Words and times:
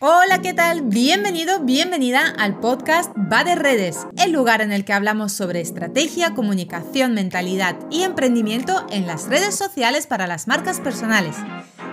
Hola, 0.00 0.40
¿qué 0.42 0.54
tal? 0.54 0.82
Bienvenido, 0.82 1.58
bienvenida 1.58 2.32
al 2.38 2.60
podcast 2.60 3.10
Va 3.16 3.42
de 3.42 3.56
Redes, 3.56 4.06
el 4.16 4.30
lugar 4.30 4.60
en 4.60 4.70
el 4.70 4.84
que 4.84 4.92
hablamos 4.92 5.32
sobre 5.32 5.60
estrategia, 5.60 6.34
comunicación, 6.34 7.14
mentalidad 7.14 7.74
y 7.90 8.04
emprendimiento 8.04 8.86
en 8.92 9.08
las 9.08 9.26
redes 9.28 9.56
sociales 9.56 10.06
para 10.06 10.28
las 10.28 10.46
marcas 10.46 10.78
personales. 10.78 11.34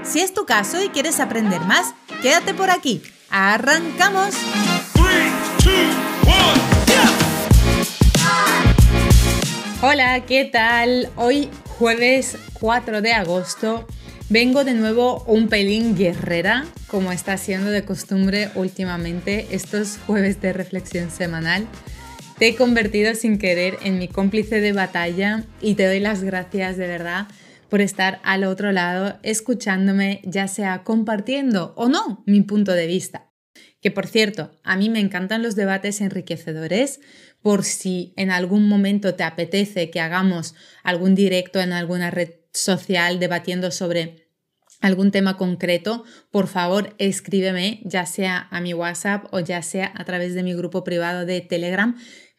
Si 0.03 0.19
es 0.19 0.35
tu 0.35 0.45
caso 0.45 0.83
y 0.83 0.89
quieres 0.89 1.19
aprender 1.19 1.61
más, 1.61 1.95
quédate 2.21 2.53
por 2.53 2.69
aquí. 2.69 3.01
¡Arrancamos! 3.31 4.35
Hola, 9.81 10.23
¿qué 10.27 10.45
tal? 10.45 11.09
Hoy 11.15 11.49
jueves 11.79 12.37
4 12.59 13.01
de 13.01 13.13
agosto 13.13 13.87
Vengo 14.27 14.63
de 14.63 14.73
nuevo 14.73 15.23
un 15.27 15.49
pelín 15.49 15.95
guerrera, 15.95 16.65
como 16.87 17.11
está 17.11 17.37
siendo 17.37 17.69
de 17.69 17.85
costumbre 17.85 18.49
últimamente 18.55 19.45
estos 19.51 19.99
jueves 20.07 20.41
de 20.41 20.51
reflexión 20.51 21.11
semanal. 21.11 21.67
Te 22.39 22.47
he 22.47 22.55
convertido 22.55 23.13
sin 23.13 23.37
querer 23.37 23.77
en 23.83 23.99
mi 23.99 24.07
cómplice 24.07 24.61
de 24.61 24.71
batalla 24.71 25.43
y 25.61 25.75
te 25.75 25.85
doy 25.85 25.99
las 25.99 26.23
gracias 26.23 26.75
de 26.75 26.87
verdad 26.87 27.27
por 27.69 27.81
estar 27.81 28.19
al 28.23 28.45
otro 28.45 28.71
lado 28.71 29.19
escuchándome, 29.21 30.21
ya 30.23 30.47
sea 30.47 30.83
compartiendo 30.83 31.75
o 31.77 31.87
no 31.87 32.23
mi 32.25 32.41
punto 32.41 32.71
de 32.71 32.87
vista. 32.87 33.31
Que 33.79 33.91
por 33.91 34.07
cierto, 34.07 34.59
a 34.63 34.75
mí 34.75 34.89
me 34.89 35.01
encantan 35.01 35.43
los 35.43 35.55
debates 35.55 36.01
enriquecedores, 36.01 36.99
por 37.43 37.63
si 37.63 38.15
en 38.17 38.31
algún 38.31 38.67
momento 38.67 39.13
te 39.13 39.23
apetece 39.23 39.91
que 39.91 39.99
hagamos 39.99 40.55
algún 40.81 41.13
directo 41.13 41.59
en 41.59 41.73
alguna 41.73 42.09
red 42.09 42.31
social 42.55 43.19
debatiendo 43.19 43.71
sobre 43.71 44.25
algún 44.81 45.11
tema 45.11 45.37
concreto, 45.37 46.03
por 46.31 46.47
favor 46.47 46.95
escríbeme, 46.97 47.81
ya 47.83 48.05
sea 48.05 48.47
a 48.51 48.61
mi 48.61 48.73
WhatsApp 48.73 49.25
o 49.31 49.39
ya 49.39 49.61
sea 49.61 49.91
a 49.95 50.03
través 50.05 50.33
de 50.33 50.43
mi 50.43 50.53
grupo 50.53 50.83
privado 50.83 51.25
de 51.25 51.41
Telegram. 51.41 51.95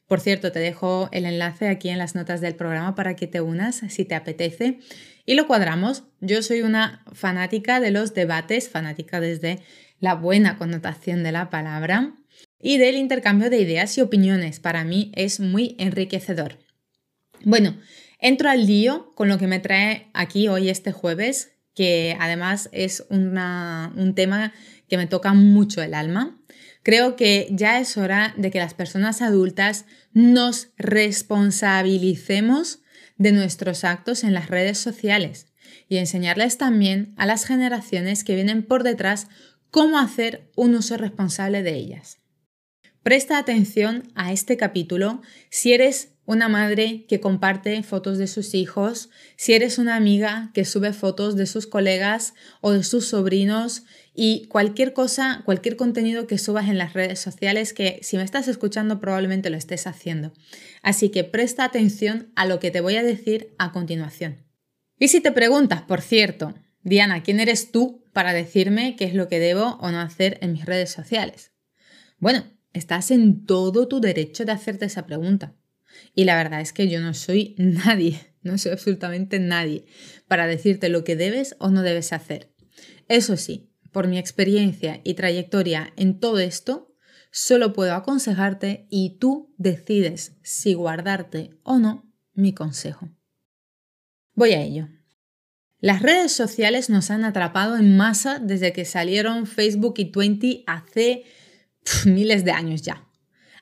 Por 0.06 0.20
cierto, 0.20 0.52
te 0.52 0.60
dejo 0.60 1.08
el 1.12 1.26
enlace 1.26 1.68
aquí 1.68 1.88
en 1.88 1.98
las 1.98 2.14
notas 2.14 2.40
del 2.40 2.54
programa 2.54 2.94
para 2.94 3.16
que 3.16 3.26
te 3.26 3.40
unas 3.40 3.82
si 3.88 4.04
te 4.04 4.14
apetece. 4.14 4.78
Y 5.24 5.34
lo 5.34 5.48
cuadramos. 5.48 6.04
Yo 6.20 6.42
soy 6.42 6.62
una 6.62 7.04
fanática 7.12 7.80
de 7.80 7.90
los 7.90 8.14
debates, 8.14 8.68
fanática 8.68 9.18
desde 9.18 9.60
la 9.98 10.14
buena 10.14 10.56
connotación 10.58 11.24
de 11.24 11.32
la 11.32 11.50
palabra 11.50 12.14
y 12.60 12.78
del 12.78 12.96
intercambio 12.96 13.50
de 13.50 13.58
ideas 13.58 13.98
y 13.98 14.00
opiniones. 14.00 14.60
Para 14.60 14.84
mí 14.84 15.10
es 15.16 15.40
muy 15.40 15.74
enriquecedor. 15.78 16.58
Bueno, 17.42 17.76
Entro 18.18 18.48
al 18.48 18.66
lío 18.66 19.12
con 19.14 19.28
lo 19.28 19.36
que 19.38 19.46
me 19.46 19.60
trae 19.60 20.08
aquí 20.14 20.48
hoy 20.48 20.70
este 20.70 20.92
jueves, 20.92 21.52
que 21.74 22.16
además 22.18 22.70
es 22.72 23.04
un 23.10 24.14
tema 24.14 24.54
que 24.88 24.96
me 24.96 25.06
toca 25.06 25.34
mucho 25.34 25.82
el 25.82 25.92
alma. 25.94 26.40
Creo 26.82 27.16
que 27.16 27.48
ya 27.50 27.78
es 27.80 27.98
hora 27.98 28.32
de 28.36 28.50
que 28.50 28.58
las 28.58 28.72
personas 28.72 29.20
adultas 29.20 29.84
nos 30.12 30.70
responsabilicemos 30.78 32.80
de 33.18 33.32
nuestros 33.32 33.84
actos 33.84 34.24
en 34.24 34.32
las 34.32 34.48
redes 34.48 34.78
sociales 34.78 35.52
y 35.88 35.98
enseñarles 35.98 36.56
también 36.58 37.12
a 37.16 37.26
las 37.26 37.44
generaciones 37.44 38.24
que 38.24 38.34
vienen 38.34 38.62
por 38.62 38.82
detrás 38.82 39.28
cómo 39.70 39.98
hacer 39.98 40.50
un 40.56 40.74
uso 40.74 40.96
responsable 40.96 41.62
de 41.62 41.74
ellas. 41.74 42.18
Presta 43.02 43.36
atención 43.38 44.10
a 44.14 44.32
este 44.32 44.56
capítulo 44.56 45.20
si 45.50 45.74
eres 45.74 46.14
una 46.26 46.48
madre 46.48 47.06
que 47.08 47.20
comparte 47.20 47.82
fotos 47.82 48.18
de 48.18 48.26
sus 48.26 48.54
hijos, 48.54 49.10
si 49.36 49.54
eres 49.54 49.78
una 49.78 49.96
amiga 49.96 50.50
que 50.52 50.64
sube 50.64 50.92
fotos 50.92 51.36
de 51.36 51.46
sus 51.46 51.66
colegas 51.66 52.34
o 52.60 52.72
de 52.72 52.82
sus 52.82 53.06
sobrinos 53.06 53.84
y 54.12 54.46
cualquier 54.48 54.92
cosa, 54.92 55.42
cualquier 55.44 55.76
contenido 55.76 56.26
que 56.26 56.38
subas 56.38 56.68
en 56.68 56.78
las 56.78 56.92
redes 56.92 57.20
sociales 57.20 57.72
que 57.72 58.00
si 58.02 58.16
me 58.16 58.24
estás 58.24 58.48
escuchando 58.48 59.00
probablemente 59.00 59.50
lo 59.50 59.56
estés 59.56 59.86
haciendo. 59.86 60.32
Así 60.82 61.10
que 61.10 61.24
presta 61.24 61.64
atención 61.64 62.32
a 62.34 62.44
lo 62.44 62.58
que 62.58 62.70
te 62.70 62.80
voy 62.80 62.96
a 62.96 63.02
decir 63.02 63.54
a 63.58 63.72
continuación. 63.72 64.44
Y 64.98 65.08
si 65.08 65.20
te 65.20 65.32
preguntas, 65.32 65.82
por 65.82 66.00
cierto, 66.00 66.54
Diana, 66.82 67.22
¿quién 67.22 67.40
eres 67.40 67.70
tú 67.70 68.04
para 68.12 68.32
decirme 68.32 68.96
qué 68.96 69.04
es 69.04 69.14
lo 69.14 69.28
que 69.28 69.38
debo 69.38 69.76
o 69.80 69.90
no 69.90 70.00
hacer 70.00 70.38
en 70.40 70.52
mis 70.52 70.64
redes 70.64 70.90
sociales? 70.90 71.52
Bueno, 72.18 72.44
estás 72.72 73.10
en 73.10 73.44
todo 73.44 73.88
tu 73.88 74.00
derecho 74.00 74.44
de 74.44 74.52
hacerte 74.52 74.86
esa 74.86 75.06
pregunta. 75.06 75.54
Y 76.14 76.24
la 76.24 76.36
verdad 76.36 76.60
es 76.60 76.72
que 76.72 76.88
yo 76.88 77.00
no 77.00 77.14
soy 77.14 77.54
nadie, 77.58 78.20
no 78.42 78.58
soy 78.58 78.72
absolutamente 78.72 79.38
nadie 79.38 79.86
para 80.28 80.46
decirte 80.46 80.88
lo 80.88 81.04
que 81.04 81.16
debes 81.16 81.56
o 81.58 81.70
no 81.70 81.82
debes 81.82 82.12
hacer. 82.12 82.52
Eso 83.08 83.36
sí, 83.36 83.70
por 83.92 84.08
mi 84.08 84.18
experiencia 84.18 85.00
y 85.04 85.14
trayectoria 85.14 85.92
en 85.96 86.20
todo 86.20 86.38
esto, 86.38 86.94
solo 87.30 87.72
puedo 87.72 87.94
aconsejarte 87.94 88.86
y 88.90 89.18
tú 89.18 89.54
decides 89.58 90.36
si 90.42 90.74
guardarte 90.74 91.50
o 91.62 91.78
no 91.78 92.12
mi 92.34 92.52
consejo. 92.52 93.08
Voy 94.34 94.52
a 94.52 94.62
ello. 94.62 94.88
Las 95.78 96.02
redes 96.02 96.32
sociales 96.32 96.90
nos 96.90 97.10
han 97.10 97.24
atrapado 97.24 97.76
en 97.76 97.96
masa 97.96 98.38
desde 98.38 98.72
que 98.72 98.84
salieron 98.84 99.46
Facebook 99.46 99.94
y 99.98 100.10
Twenty 100.10 100.64
hace 100.66 101.24
miles 102.04 102.44
de 102.44 102.52
años 102.52 102.82
ya. 102.82 103.05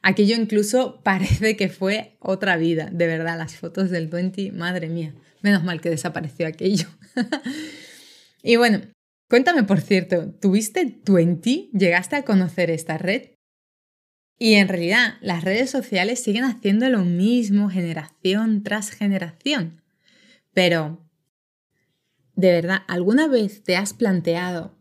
Aquello 0.07 0.37
incluso 0.37 1.01
parece 1.03 1.57
que 1.57 1.71
fue 1.71 2.17
otra 2.21 2.59
vida, 2.59 2.91
de 2.93 3.07
verdad, 3.07 3.39
las 3.39 3.57
fotos 3.57 3.91
del 3.91 4.07
20, 4.07 4.53
madre 4.53 4.89
mía, 4.89 5.15
menos 5.41 5.65
mal 5.65 5.81
que 5.81 5.89
desapareció 5.89 6.47
aquello. 6.47 6.89
y 8.43 8.57
bueno, 8.57 8.83
cuéntame 9.31 9.63
por 9.65 9.81
cierto, 9.81 10.31
¿tuviste 10.31 11.01
20? 11.07 11.71
¿Llegaste 11.73 12.17
a 12.17 12.23
conocer 12.23 12.71
esta 12.71 12.99
red? 12.99 13.31
Y 14.39 14.55
en 14.55 14.69
realidad 14.69 15.15
las 15.23 15.43
redes 15.43 15.71
sociales 15.71 16.23
siguen 16.23 16.45
haciendo 16.45 16.91
lo 16.91 17.03
mismo 17.03 17.71
generación 17.71 18.63
tras 18.63 18.91
generación. 18.91 19.81
Pero, 20.53 21.09
de 22.35 22.51
verdad, 22.51 22.83
¿alguna 22.89 23.27
vez 23.27 23.63
te 23.63 23.77
has 23.77 23.95
planteado, 23.95 24.77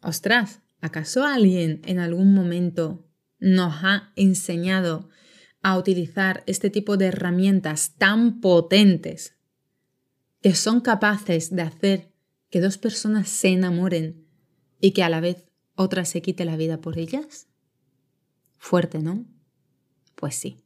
ostras, 0.00 0.62
¿acaso 0.80 1.24
alguien 1.24 1.82
en 1.84 1.98
algún 1.98 2.32
momento 2.32 3.05
nos 3.38 3.84
ha 3.84 4.12
enseñado 4.16 5.08
a 5.62 5.76
utilizar 5.76 6.42
este 6.46 6.70
tipo 6.70 6.96
de 6.96 7.06
herramientas 7.06 7.94
tan 7.96 8.40
potentes 8.40 9.36
que 10.40 10.54
son 10.54 10.80
capaces 10.80 11.54
de 11.54 11.62
hacer 11.62 12.12
que 12.50 12.60
dos 12.60 12.78
personas 12.78 13.28
se 13.28 13.48
enamoren 13.48 14.26
y 14.80 14.92
que 14.92 15.02
a 15.02 15.08
la 15.08 15.20
vez 15.20 15.46
otra 15.74 16.04
se 16.04 16.22
quite 16.22 16.44
la 16.44 16.56
vida 16.56 16.80
por 16.80 16.98
ellas? 16.98 17.48
Fuerte, 18.58 19.00
¿no? 19.00 19.26
Pues 20.14 20.34
sí. 20.34 20.64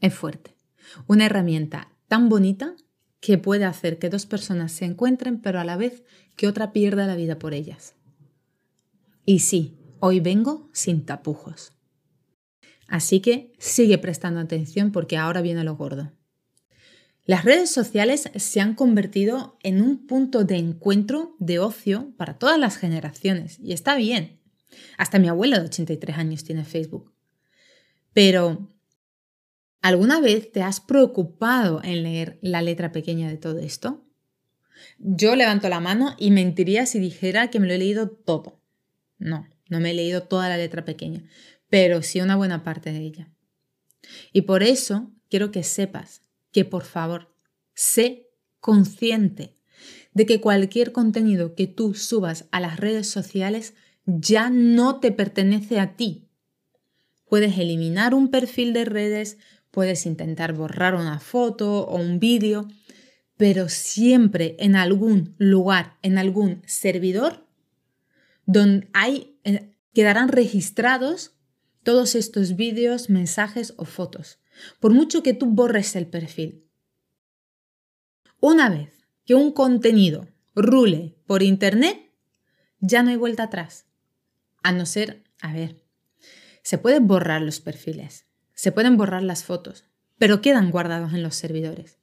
Es 0.00 0.14
fuerte. 0.14 0.56
Una 1.06 1.26
herramienta 1.26 1.92
tan 2.08 2.28
bonita 2.28 2.74
que 3.20 3.38
puede 3.38 3.64
hacer 3.64 3.98
que 3.98 4.10
dos 4.10 4.26
personas 4.26 4.72
se 4.72 4.84
encuentren, 4.84 5.40
pero 5.40 5.60
a 5.60 5.64
la 5.64 5.76
vez 5.76 6.02
que 6.36 6.48
otra 6.48 6.72
pierda 6.72 7.06
la 7.06 7.14
vida 7.14 7.38
por 7.38 7.54
ellas. 7.54 7.94
Y 9.24 9.38
sí, 9.38 9.78
Hoy 10.04 10.18
vengo 10.18 10.68
sin 10.72 11.06
tapujos. 11.06 11.70
Así 12.88 13.20
que 13.20 13.52
sigue 13.60 13.98
prestando 13.98 14.40
atención 14.40 14.90
porque 14.90 15.16
ahora 15.16 15.42
viene 15.42 15.62
lo 15.62 15.76
gordo. 15.76 16.10
Las 17.24 17.44
redes 17.44 17.70
sociales 17.70 18.28
se 18.34 18.60
han 18.60 18.74
convertido 18.74 19.56
en 19.62 19.80
un 19.80 20.08
punto 20.08 20.42
de 20.42 20.56
encuentro, 20.56 21.36
de 21.38 21.60
ocio 21.60 22.12
para 22.16 22.36
todas 22.36 22.58
las 22.58 22.78
generaciones 22.78 23.60
y 23.60 23.74
está 23.74 23.94
bien. 23.94 24.40
Hasta 24.98 25.20
mi 25.20 25.28
abuela 25.28 25.60
de 25.60 25.66
83 25.66 26.18
años 26.18 26.42
tiene 26.42 26.64
Facebook. 26.64 27.14
Pero, 28.12 28.74
¿alguna 29.82 30.20
vez 30.20 30.50
te 30.50 30.64
has 30.64 30.80
preocupado 30.80 31.80
en 31.84 32.02
leer 32.02 32.40
la 32.42 32.60
letra 32.60 32.90
pequeña 32.90 33.28
de 33.28 33.36
todo 33.36 33.60
esto? 33.60 34.04
Yo 34.98 35.36
levanto 35.36 35.68
la 35.68 35.78
mano 35.78 36.16
y 36.18 36.32
mentiría 36.32 36.86
si 36.86 36.98
dijera 36.98 37.50
que 37.50 37.60
me 37.60 37.68
lo 37.68 37.74
he 37.74 37.78
leído 37.78 38.10
todo. 38.10 38.60
No, 39.18 39.46
no 39.68 39.80
me 39.80 39.90
he 39.90 39.94
leído 39.94 40.22
toda 40.22 40.48
la 40.48 40.56
letra 40.56 40.84
pequeña, 40.84 41.24
pero 41.68 42.02
sí 42.02 42.20
una 42.20 42.36
buena 42.36 42.62
parte 42.62 42.92
de 42.92 43.00
ella. 43.00 43.30
Y 44.32 44.42
por 44.42 44.62
eso 44.62 45.10
quiero 45.28 45.50
que 45.50 45.62
sepas 45.62 46.22
que 46.50 46.64
por 46.64 46.84
favor, 46.84 47.34
sé 47.74 48.28
consciente 48.60 49.54
de 50.14 50.26
que 50.26 50.40
cualquier 50.40 50.92
contenido 50.92 51.54
que 51.54 51.66
tú 51.66 51.94
subas 51.94 52.46
a 52.52 52.60
las 52.60 52.78
redes 52.78 53.08
sociales 53.08 53.74
ya 54.04 54.50
no 54.50 55.00
te 55.00 55.12
pertenece 55.12 55.80
a 55.80 55.96
ti. 55.96 56.28
Puedes 57.28 57.58
eliminar 57.58 58.14
un 58.14 58.30
perfil 58.30 58.72
de 58.72 58.84
redes, 58.84 59.38
puedes 59.70 60.04
intentar 60.04 60.52
borrar 60.52 60.94
una 60.94 61.18
foto 61.18 61.86
o 61.86 61.96
un 61.96 62.20
vídeo, 62.20 62.68
pero 63.36 63.68
siempre 63.68 64.56
en 64.58 64.76
algún 64.76 65.34
lugar, 65.38 65.96
en 66.02 66.18
algún 66.18 66.62
servidor, 66.66 67.46
donde 68.52 68.88
hay, 68.92 69.38
eh, 69.44 69.74
quedarán 69.92 70.28
registrados 70.28 71.34
todos 71.82 72.14
estos 72.14 72.56
vídeos, 72.56 73.10
mensajes 73.10 73.74
o 73.76 73.84
fotos, 73.84 74.38
por 74.78 74.92
mucho 74.92 75.22
que 75.22 75.34
tú 75.34 75.46
borres 75.46 75.96
el 75.96 76.06
perfil. 76.06 76.68
Una 78.40 78.68
vez 78.68 78.90
que 79.24 79.34
un 79.34 79.52
contenido 79.52 80.28
rule 80.54 81.16
por 81.26 81.42
Internet, 81.42 82.12
ya 82.80 83.02
no 83.02 83.10
hay 83.10 83.16
vuelta 83.16 83.44
atrás. 83.44 83.86
A 84.62 84.72
no 84.72 84.86
ser, 84.86 85.24
a 85.40 85.52
ver, 85.52 85.82
se 86.62 86.78
pueden 86.78 87.06
borrar 87.06 87.42
los 87.42 87.60
perfiles, 87.60 88.26
se 88.54 88.70
pueden 88.70 88.96
borrar 88.96 89.22
las 89.22 89.44
fotos, 89.44 89.84
pero 90.18 90.40
quedan 90.40 90.70
guardados 90.70 91.14
en 91.14 91.22
los 91.22 91.34
servidores. 91.34 91.98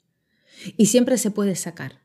Y 0.78 0.88
siempre 0.88 1.18
se 1.18 1.32
puede 1.32 1.56
sacar. 1.56 2.02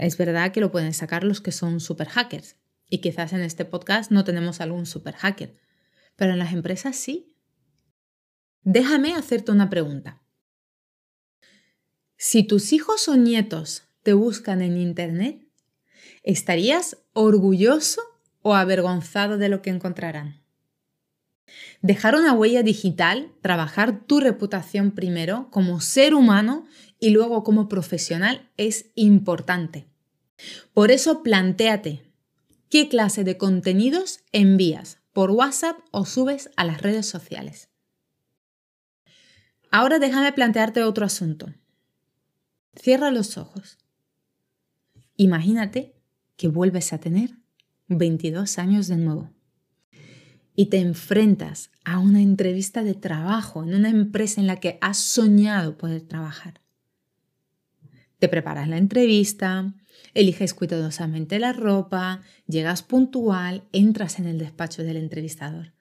Es 0.00 0.16
verdad 0.16 0.50
que 0.50 0.60
lo 0.60 0.72
pueden 0.72 0.94
sacar 0.94 1.24
los 1.24 1.42
que 1.42 1.52
son 1.52 1.78
super 1.78 2.08
hackers. 2.08 2.56
Y 2.88 3.02
quizás 3.02 3.34
en 3.34 3.42
este 3.42 3.66
podcast 3.66 4.10
no 4.10 4.24
tenemos 4.24 4.62
algún 4.62 4.86
super 4.86 5.14
hacker. 5.14 5.58
Pero 6.16 6.32
en 6.32 6.38
las 6.38 6.54
empresas 6.54 6.96
sí. 6.96 7.36
Déjame 8.62 9.14
hacerte 9.14 9.52
una 9.52 9.68
pregunta. 9.68 10.22
Si 12.16 12.42
tus 12.42 12.72
hijos 12.72 13.08
o 13.08 13.16
nietos 13.16 13.88
te 14.02 14.14
buscan 14.14 14.62
en 14.62 14.78
Internet, 14.78 15.46
¿estarías 16.22 16.96
orgulloso 17.12 18.00
o 18.40 18.54
avergonzado 18.54 19.36
de 19.36 19.50
lo 19.50 19.60
que 19.60 19.68
encontrarán? 19.68 20.39
Dejar 21.82 22.14
una 22.14 22.32
huella 22.32 22.62
digital, 22.62 23.32
trabajar 23.40 24.04
tu 24.06 24.20
reputación 24.20 24.92
primero 24.92 25.48
como 25.50 25.80
ser 25.80 26.14
humano 26.14 26.66
y 26.98 27.10
luego 27.10 27.42
como 27.42 27.68
profesional 27.68 28.48
es 28.56 28.86
importante. 28.94 29.86
Por 30.74 30.90
eso 30.90 31.22
plantéate 31.22 32.02
qué 32.68 32.88
clase 32.88 33.24
de 33.24 33.36
contenidos 33.36 34.20
envías 34.32 34.98
por 35.12 35.30
WhatsApp 35.30 35.78
o 35.90 36.04
subes 36.04 36.50
a 36.56 36.64
las 36.64 36.82
redes 36.82 37.06
sociales. 37.06 37.68
Ahora 39.70 39.98
déjame 39.98 40.32
plantearte 40.32 40.82
otro 40.82 41.06
asunto. 41.06 41.52
Cierra 42.74 43.10
los 43.10 43.36
ojos. 43.38 43.78
Imagínate 45.16 45.94
que 46.36 46.48
vuelves 46.48 46.92
a 46.92 46.98
tener 46.98 47.30
22 47.88 48.58
años 48.58 48.86
de 48.88 48.96
nuevo 48.96 49.30
y 50.60 50.66
te 50.66 50.76
enfrentas 50.76 51.70
a 51.86 51.98
una 51.98 52.20
entrevista 52.20 52.82
de 52.82 52.92
trabajo 52.92 53.62
en 53.62 53.74
una 53.74 53.88
empresa 53.88 54.42
en 54.42 54.46
la 54.46 54.56
que 54.56 54.76
has 54.82 54.98
soñado 54.98 55.78
poder 55.78 56.02
trabajar. 56.02 56.60
Te 58.18 58.28
preparas 58.28 58.68
la 58.68 58.76
entrevista, 58.76 59.72
eliges 60.12 60.52
cuidadosamente 60.52 61.38
la 61.38 61.54
ropa, 61.54 62.20
llegas 62.46 62.82
puntual, 62.82 63.64
entras 63.72 64.18
en 64.18 64.26
el 64.26 64.36
despacho 64.36 64.82
del 64.84 64.98
entrevistador. 64.98 65.72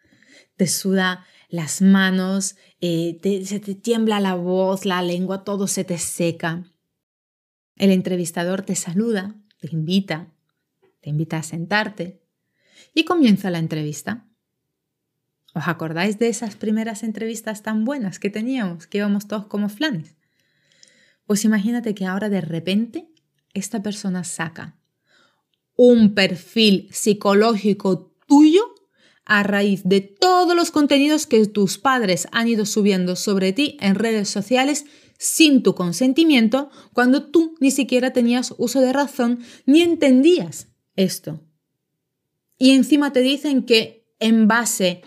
Te 0.56 0.66
suda 0.66 1.26
las 1.50 1.81
manos, 1.81 2.56
eh, 2.80 3.20
se 3.44 3.60
te 3.60 3.76
tiembla 3.76 4.22
la 4.22 4.36
voz, 4.36 4.86
la 4.86 5.02
lengua, 5.02 5.44
todo 5.44 5.68
se 5.68 5.84
te 5.84 5.98
seca. 5.98 6.64
El 7.76 7.92
entrevistador 7.92 8.62
te 8.62 8.76
saluda, 8.76 9.36
te 9.60 9.68
invita, 9.74 10.31
te 11.02 11.10
invita 11.10 11.36
a 11.40 11.44
sentarte 11.44 12.24
y 12.94 13.04
comienza 13.04 13.50
la 13.50 13.60
entrevista. 13.60 14.29
¿Os 15.59 15.67
acordáis 15.67 16.17
de 16.17 16.29
esas 16.29 16.56
primeras 16.56 17.03
entrevistas 17.03 17.63
tan 17.63 17.83
buenas 17.83 18.17
que 18.17 18.29
teníamos, 18.29 18.88
que 18.88 19.00
íbamos 19.00 19.27
todos 19.27 19.47
como 19.47 19.67
flanes? 19.67 20.15
Pues 21.25 21.44
imagínate 21.44 21.94
que 21.94 22.06
ahora 22.06 22.29
de 22.29 22.39
repente 22.39 23.09
esta 23.53 23.83
persona 23.83 24.23
saca 24.23 24.77
un 25.75 26.13
perfil 26.13 26.88
psicológico 26.94 28.15
tuyo 28.25 28.61
a 29.25 29.44
raíz 29.44 29.81
de 29.83 30.00
todos 30.00 30.56
los 30.56 30.71
contenidos 30.71 31.27
que 31.27 31.45
tus 31.47 31.77
padres 31.77 32.29
han 32.31 32.47
ido 32.47 32.65
subiendo 32.65 33.17
sobre 33.17 33.51
ti 33.51 33.75
en 33.81 33.95
redes 33.95 34.29
sociales 34.29 34.85
sin 35.17 35.61
tu 35.61 35.75
consentimiento 35.75 36.69
cuando 36.94 37.31
tú 37.31 37.56
ni 37.59 37.71
siquiera 37.71 38.13
tenías 38.13 38.56
uso 38.57 38.79
de 38.79 38.94
razón 38.94 39.39
ni 39.65 39.81
entendías 39.81 40.69
esto. 40.95 41.41
Y 42.57 42.71
encima 42.71 43.11
te 43.11 43.19
dicen 43.19 43.63
que 43.63 44.07
en 44.19 44.47
base 44.47 45.01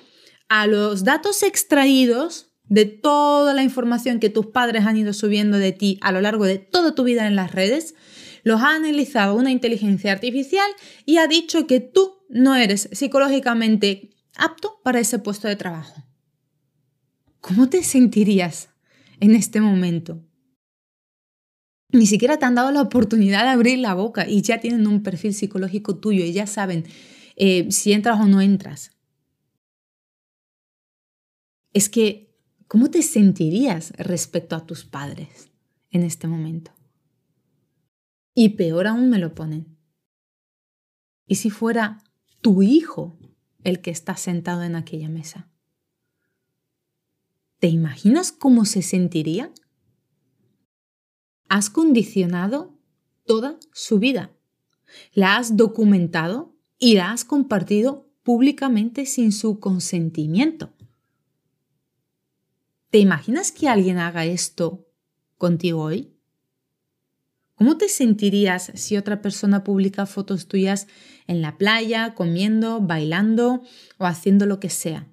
a 0.60 0.66
los 0.66 1.04
datos 1.04 1.42
extraídos 1.42 2.52
de 2.64 2.84
toda 2.84 3.54
la 3.54 3.62
información 3.62 4.20
que 4.20 4.30
tus 4.30 4.46
padres 4.46 4.84
han 4.84 4.96
ido 4.96 5.12
subiendo 5.12 5.58
de 5.58 5.72
ti 5.72 5.98
a 6.00 6.12
lo 6.12 6.20
largo 6.20 6.44
de 6.44 6.58
toda 6.58 6.94
tu 6.94 7.04
vida 7.04 7.26
en 7.26 7.36
las 7.36 7.52
redes, 7.52 7.94
los 8.44 8.60
ha 8.60 8.74
analizado 8.74 9.34
una 9.34 9.50
inteligencia 9.50 10.12
artificial 10.12 10.68
y 11.06 11.18
ha 11.18 11.26
dicho 11.26 11.66
que 11.66 11.80
tú 11.80 12.18
no 12.28 12.54
eres 12.54 12.88
psicológicamente 12.92 14.10
apto 14.36 14.80
para 14.82 15.00
ese 15.00 15.18
puesto 15.18 15.48
de 15.48 15.56
trabajo. 15.56 16.04
¿Cómo 17.40 17.68
te 17.68 17.82
sentirías 17.82 18.68
en 19.22 19.36
este 19.36 19.60
momento. 19.60 20.20
Ni 21.92 22.06
siquiera 22.06 22.38
te 22.38 22.44
han 22.44 22.56
dado 22.56 22.72
la 22.72 22.82
oportunidad 22.82 23.44
de 23.44 23.50
abrir 23.50 23.78
la 23.78 23.94
boca 23.94 24.28
y 24.28 24.42
ya 24.42 24.58
tienen 24.58 24.88
un 24.88 25.04
perfil 25.04 25.32
psicológico 25.32 25.96
tuyo 25.96 26.24
y 26.24 26.32
ya 26.32 26.48
saben 26.48 26.84
eh, 27.36 27.70
si 27.70 27.92
entras 27.92 28.18
o 28.18 28.26
no 28.26 28.40
entras. 28.40 28.91
Es 31.72 31.88
que, 31.88 32.34
¿cómo 32.68 32.90
te 32.90 33.02
sentirías 33.02 33.92
respecto 33.96 34.56
a 34.56 34.66
tus 34.66 34.84
padres 34.84 35.50
en 35.90 36.02
este 36.02 36.28
momento? 36.28 36.72
Y 38.34 38.50
peor 38.50 38.86
aún 38.86 39.08
me 39.08 39.18
lo 39.18 39.34
ponen. 39.34 39.76
¿Y 41.26 41.36
si 41.36 41.50
fuera 41.50 42.02
tu 42.40 42.62
hijo 42.62 43.18
el 43.64 43.80
que 43.80 43.90
está 43.90 44.16
sentado 44.16 44.62
en 44.64 44.76
aquella 44.76 45.08
mesa? 45.08 45.50
¿Te 47.58 47.68
imaginas 47.68 48.32
cómo 48.32 48.64
se 48.64 48.82
sentiría? 48.82 49.52
Has 51.48 51.70
condicionado 51.70 52.76
toda 53.24 53.58
su 53.72 53.98
vida. 53.98 54.32
La 55.14 55.36
has 55.36 55.56
documentado 55.56 56.54
y 56.78 56.96
la 56.96 57.12
has 57.12 57.24
compartido 57.24 58.10
públicamente 58.24 59.06
sin 59.06 59.32
su 59.32 59.60
consentimiento. 59.60 60.72
¿Te 62.92 62.98
imaginas 62.98 63.52
que 63.52 63.70
alguien 63.70 63.96
haga 63.96 64.26
esto 64.26 64.86
contigo 65.38 65.80
hoy? 65.80 66.14
¿Cómo 67.54 67.78
te 67.78 67.88
sentirías 67.88 68.70
si 68.74 68.98
otra 68.98 69.22
persona 69.22 69.64
publica 69.64 70.04
fotos 70.04 70.46
tuyas 70.46 70.88
en 71.26 71.40
la 71.40 71.56
playa, 71.56 72.14
comiendo, 72.14 72.82
bailando 72.82 73.62
o 73.96 74.04
haciendo 74.04 74.44
lo 74.44 74.60
que 74.60 74.68
sea? 74.68 75.08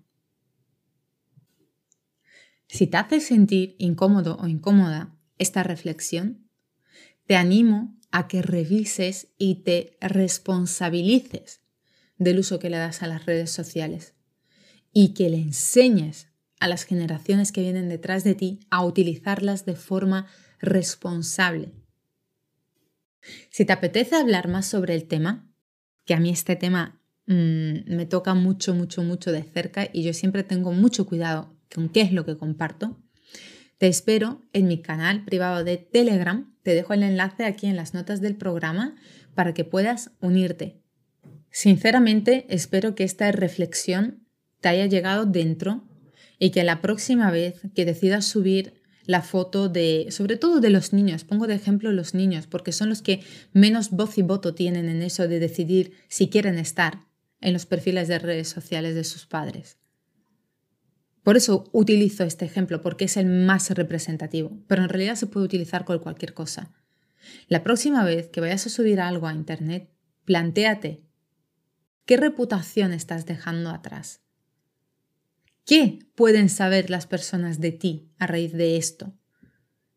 Si 2.67 2.85
te 2.85 2.97
hace 2.97 3.21
sentir 3.21 3.77
incómodo 3.79 4.35
o 4.41 4.49
incómoda 4.49 5.17
esta 5.37 5.63
reflexión, 5.63 6.49
te 7.27 7.37
animo 7.37 7.97
a 8.11 8.27
que 8.27 8.41
revises 8.41 9.29
y 9.37 9.63
te 9.63 9.97
responsabilices 10.01 11.61
del 12.17 12.39
uso 12.39 12.59
que 12.59 12.69
le 12.69 12.77
das 12.77 13.03
a 13.03 13.07
las 13.07 13.25
redes 13.25 13.51
sociales 13.51 14.15
y 14.91 15.13
que 15.13 15.29
le 15.29 15.37
enseñes 15.37 16.28
a 16.59 16.67
las 16.67 16.83
generaciones 16.83 17.51
que 17.51 17.61
vienen 17.61 17.89
detrás 17.89 18.23
de 18.23 18.35
ti 18.35 18.59
a 18.69 18.83
utilizarlas 18.83 19.65
de 19.65 19.75
forma 19.75 20.27
responsable. 20.59 21.71
Si 23.49 23.65
te 23.65 23.73
apetece 23.73 24.15
hablar 24.15 24.47
más 24.47 24.65
sobre 24.65 24.95
el 24.95 25.07
tema, 25.07 25.49
que 26.05 26.13
a 26.13 26.19
mí 26.19 26.29
este 26.29 26.55
tema 26.55 27.01
mm, 27.27 27.93
me 27.95 28.05
toca 28.05 28.33
mucho, 28.33 28.73
mucho, 28.73 29.03
mucho 29.03 29.31
de 29.31 29.43
cerca 29.43 29.89
y 29.91 30.03
yo 30.03 30.13
siempre 30.13 30.43
tengo 30.43 30.71
mucho 30.71 31.05
cuidado 31.05 31.55
con 31.73 31.89
qué 31.89 32.01
es 32.01 32.11
lo 32.11 32.25
que 32.25 32.37
comparto, 32.37 32.97
te 33.79 33.87
espero 33.87 34.41
en 34.51 34.67
mi 34.67 34.81
canal 34.81 35.23
privado 35.23 35.63
de 35.63 35.77
Telegram. 35.77 36.53
Te 36.63 36.75
dejo 36.75 36.93
el 36.93 37.01
enlace 37.01 37.45
aquí 37.45 37.65
en 37.65 37.77
las 37.77 37.93
notas 37.93 38.19
del 38.19 38.35
programa 38.35 38.95
para 39.35 39.53
que 39.53 39.63
puedas 39.63 40.11
unirte. 40.19 40.81
Sinceramente, 41.49 42.45
espero 42.49 42.93
que 42.93 43.05
esta 43.05 43.31
reflexión 43.31 44.27
te 44.59 44.67
haya 44.67 44.85
llegado 44.85 45.25
dentro 45.25 45.87
y 46.39 46.51
que 46.51 46.63
la 46.63 46.81
próxima 46.81 47.29
vez 47.29 47.61
que 47.75 47.85
decidas 47.85 48.25
subir 48.25 48.81
la 49.05 49.21
foto 49.21 49.69
de, 49.69 50.07
sobre 50.11 50.37
todo 50.37 50.59
de 50.59 50.69
los 50.69 50.93
niños, 50.93 51.23
pongo 51.23 51.47
de 51.47 51.55
ejemplo 51.55 51.91
los 51.91 52.13
niños, 52.13 52.47
porque 52.47 52.71
son 52.71 52.89
los 52.89 53.01
que 53.01 53.21
menos 53.53 53.89
voz 53.91 54.17
y 54.17 54.21
voto 54.21 54.53
tienen 54.53 54.87
en 54.87 55.01
eso 55.01 55.27
de 55.27 55.39
decidir 55.39 55.93
si 56.07 56.29
quieren 56.29 56.57
estar 56.57 57.07
en 57.41 57.53
los 57.53 57.65
perfiles 57.65 58.07
de 58.07 58.19
redes 58.19 58.47
sociales 58.47 58.95
de 58.95 59.03
sus 59.03 59.25
padres. 59.25 59.77
Por 61.23 61.37
eso 61.37 61.69
utilizo 61.73 62.23
este 62.23 62.45
ejemplo, 62.45 62.81
porque 62.81 63.05
es 63.05 63.17
el 63.17 63.25
más 63.25 63.69
representativo, 63.71 64.57
pero 64.67 64.83
en 64.83 64.89
realidad 64.89 65.15
se 65.15 65.27
puede 65.27 65.45
utilizar 65.45 65.85
con 65.85 65.99
cualquier 65.99 66.33
cosa. 66.33 66.71
La 67.47 67.63
próxima 67.63 68.03
vez 68.03 68.29
que 68.29 68.41
vayas 68.41 68.65
a 68.65 68.69
subir 68.69 69.01
algo 69.01 69.27
a 69.27 69.33
Internet, 69.33 69.89
plantéate 70.25 71.03
qué 72.05 72.17
reputación 72.17 72.93
estás 72.93 73.25
dejando 73.25 73.69
atrás. 73.69 74.21
¿Qué 75.69 75.99
pueden 76.15 76.49
saber 76.49 76.89
las 76.89 77.05
personas 77.05 77.59
de 77.61 77.71
ti 77.71 78.09
a 78.17 78.25
raíz 78.25 78.53
de 78.53 78.75
esto? 78.75 79.13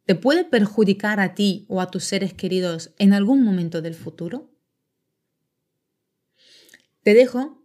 ¿Te 0.05 0.15
puede 0.15 0.45
perjudicar 0.45 1.19
a 1.19 1.35
ti 1.35 1.65
o 1.67 1.81
a 1.81 1.91
tus 1.91 2.05
seres 2.05 2.35
queridos 2.35 2.93
en 2.99 3.15
algún 3.15 3.43
momento 3.43 3.81
del 3.81 3.95
futuro? 3.95 4.51
Te 7.03 7.15
dejo 7.15 7.65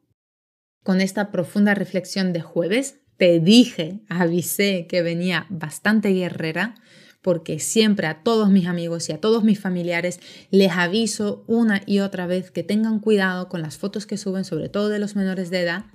con 0.83 1.01
esta 1.01 1.33
profunda 1.33 1.73
reflexión 1.73 2.31
de 2.31 2.39
jueves 2.39 3.01
te 3.17 3.41
dije, 3.41 3.99
avisé 4.07 4.87
que 4.87 5.01
venía 5.01 5.45
bastante 5.49 6.11
guerrera, 6.13 6.75
porque 7.21 7.59
siempre 7.59 8.07
a 8.07 8.23
todos 8.23 8.49
mis 8.51 8.67
amigos 8.67 9.09
y 9.09 9.11
a 9.11 9.19
todos 9.19 9.43
mis 9.43 9.59
familiares 9.59 10.21
les 10.49 10.71
aviso 10.71 11.43
una 11.47 11.81
y 11.85 11.99
otra 11.99 12.25
vez 12.25 12.51
que 12.51 12.63
tengan 12.63 13.01
cuidado 13.01 13.49
con 13.49 13.61
las 13.61 13.77
fotos 13.77 14.05
que 14.05 14.15
suben, 14.15 14.45
sobre 14.45 14.69
todo 14.69 14.87
de 14.87 14.99
los 14.99 15.17
menores 15.17 15.49
de 15.49 15.59
edad. 15.59 15.85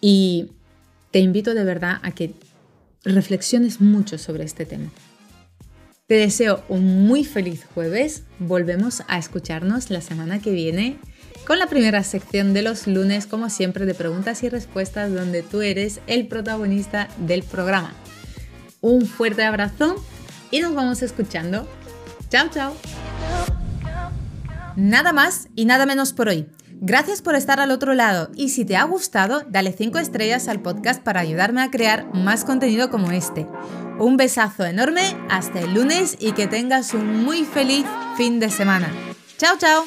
Y 0.00 0.55
te 1.16 1.20
invito 1.20 1.54
de 1.54 1.64
verdad 1.64 1.98
a 2.02 2.10
que 2.10 2.34
reflexiones 3.02 3.80
mucho 3.80 4.18
sobre 4.18 4.44
este 4.44 4.66
tema. 4.66 4.90
Te 6.06 6.16
deseo 6.16 6.62
un 6.68 7.06
muy 7.06 7.24
feliz 7.24 7.64
jueves. 7.74 8.24
Volvemos 8.38 9.02
a 9.08 9.16
escucharnos 9.16 9.88
la 9.88 10.02
semana 10.02 10.42
que 10.42 10.50
viene 10.50 10.98
con 11.46 11.58
la 11.58 11.68
primera 11.68 12.02
sección 12.02 12.52
de 12.52 12.60
los 12.60 12.86
lunes, 12.86 13.26
como 13.26 13.48
siempre, 13.48 13.86
de 13.86 13.94
preguntas 13.94 14.42
y 14.42 14.50
respuestas, 14.50 15.10
donde 15.10 15.42
tú 15.42 15.62
eres 15.62 16.00
el 16.06 16.28
protagonista 16.28 17.08
del 17.16 17.44
programa. 17.44 17.94
Un 18.82 19.06
fuerte 19.06 19.42
abrazo 19.42 19.96
y 20.50 20.60
nos 20.60 20.74
vamos 20.74 21.00
escuchando. 21.00 21.66
Chao, 22.28 22.50
chao. 22.52 22.76
Nada 24.76 25.14
más 25.14 25.48
y 25.56 25.64
nada 25.64 25.86
menos 25.86 26.12
por 26.12 26.28
hoy. 26.28 26.46
Gracias 26.80 27.22
por 27.22 27.34
estar 27.34 27.58
al 27.58 27.70
otro 27.70 27.94
lado 27.94 28.30
y 28.34 28.50
si 28.50 28.64
te 28.64 28.76
ha 28.76 28.84
gustado, 28.84 29.42
dale 29.48 29.72
5 29.72 29.98
estrellas 29.98 30.46
al 30.48 30.60
podcast 30.60 31.02
para 31.02 31.20
ayudarme 31.20 31.62
a 31.62 31.70
crear 31.70 32.12
más 32.14 32.44
contenido 32.44 32.90
como 32.90 33.10
este. 33.12 33.46
Un 33.98 34.16
besazo 34.16 34.64
enorme, 34.64 35.16
hasta 35.30 35.60
el 35.60 35.72
lunes 35.72 36.16
y 36.20 36.32
que 36.32 36.46
tengas 36.46 36.92
un 36.92 37.24
muy 37.24 37.44
feliz 37.44 37.86
fin 38.16 38.40
de 38.40 38.50
semana. 38.50 38.92
Chao, 39.38 39.56
chao. 39.58 39.84